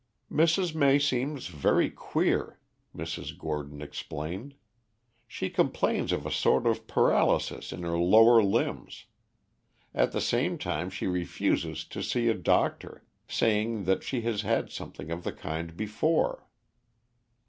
[0.31, 0.73] "Mrs.
[0.73, 2.59] May seems very queer,"
[2.97, 3.37] Mrs.
[3.37, 4.55] Gordon explained.
[5.27, 9.05] "She complains of a sort of paralysis in her lower limbs.
[9.93, 14.71] At the same time she refuses to see a doctor, saying that she has had
[14.71, 16.47] something of the kind before."